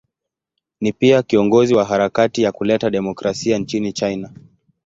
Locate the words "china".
3.93-4.31